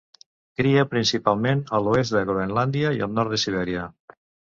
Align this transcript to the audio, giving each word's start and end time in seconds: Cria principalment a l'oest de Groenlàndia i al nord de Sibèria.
Cria 0.61 0.85
principalment 0.93 1.63
a 1.77 1.83
l'oest 1.89 2.17
de 2.17 2.25
Groenlàndia 2.33 2.97
i 3.01 3.07
al 3.11 3.17
nord 3.21 3.37
de 3.37 3.45
Sibèria. 3.47 3.89